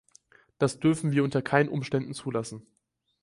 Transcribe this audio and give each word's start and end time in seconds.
Das 0.57 0.79
dürfen 0.79 1.11
wir 1.11 1.23
unter 1.23 1.43
keinen 1.43 1.69
Umständen 1.69 2.15
zulassen. 2.15 2.65